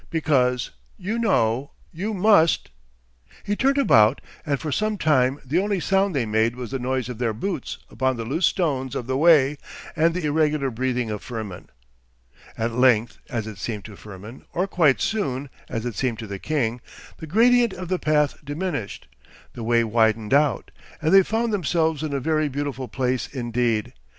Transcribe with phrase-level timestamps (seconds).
[0.09, 2.71] Because, you know, you must....'
[3.43, 7.07] He turned about and for some time the only sound they made was the noise
[7.07, 9.57] of their boots upon the loose stones of the way
[9.95, 11.69] and the irregular breathing of Firmin.
[12.57, 16.39] At length, as it seemed to Firmin, or quite soon, as it seemed to the
[16.39, 16.81] king,
[17.17, 19.05] the gradient of the path diminished,
[19.53, 23.93] the way widened out, and they found themselves in a very beautiful place indeed.